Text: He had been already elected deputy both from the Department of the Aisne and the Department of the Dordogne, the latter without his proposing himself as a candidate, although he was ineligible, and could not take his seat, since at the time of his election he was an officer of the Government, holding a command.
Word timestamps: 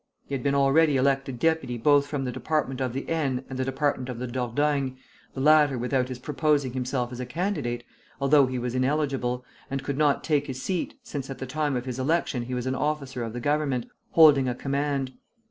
He 0.25 0.33
had 0.33 0.41
been 0.41 0.55
already 0.55 0.95
elected 0.97 1.37
deputy 1.37 1.77
both 1.77 2.07
from 2.07 2.25
the 2.25 2.31
Department 2.31 2.81
of 2.81 2.91
the 2.91 3.05
Aisne 3.07 3.43
and 3.51 3.59
the 3.59 3.63
Department 3.63 4.09
of 4.09 4.17
the 4.17 4.25
Dordogne, 4.25 4.97
the 5.35 5.39
latter 5.41 5.77
without 5.77 6.09
his 6.09 6.17
proposing 6.17 6.73
himself 6.73 7.11
as 7.11 7.19
a 7.19 7.25
candidate, 7.27 7.83
although 8.19 8.47
he 8.47 8.57
was 8.57 8.73
ineligible, 8.73 9.45
and 9.69 9.83
could 9.83 9.99
not 9.99 10.23
take 10.23 10.47
his 10.47 10.59
seat, 10.59 10.95
since 11.03 11.29
at 11.29 11.37
the 11.37 11.45
time 11.45 11.75
of 11.75 11.85
his 11.85 11.99
election 11.99 12.45
he 12.45 12.55
was 12.55 12.65
an 12.65 12.73
officer 12.73 13.23
of 13.23 13.33
the 13.33 13.39
Government, 13.39 13.85
holding 14.13 14.49
a 14.49 14.55
command. 14.55 15.13